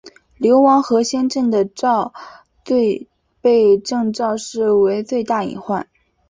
[0.39, 2.11] 流亡河仙镇的昭
[2.65, 3.07] 最
[3.39, 5.87] 被郑昭视为最大隐患。